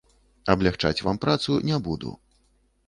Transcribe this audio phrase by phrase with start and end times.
[0.53, 2.17] Аблягчаць вам працу не буду.